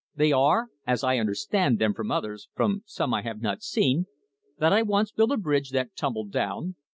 They 0.15 0.31
are, 0.31 0.69
as 0.87 1.03
I 1.03 1.19
understand 1.19 1.77
them 1.77 1.93
from 1.93 2.09
others, 2.09 2.49
for 2.55 2.67
some 2.85 3.13
I 3.13 3.21
have 3.21 3.39
not 3.39 3.61
seen: 3.61 4.07
1. 4.55 4.55
That 4.57 4.73
I 4.73 4.81
once 4.81 5.11
built 5.11 5.29
a 5.29 5.37
bridge 5.37 5.69
that 5.73 5.95
tumbled 5.95 6.31
down. 6.31 6.73